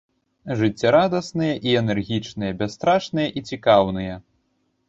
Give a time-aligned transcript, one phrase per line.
[0.61, 4.21] Жыццярадасныя і энергічныя, бясстрашныя і цікаўныя.